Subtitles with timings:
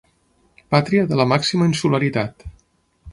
[0.75, 2.47] Pàtria de la màxima insularitat.